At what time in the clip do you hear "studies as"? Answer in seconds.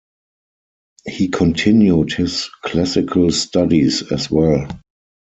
3.29-4.31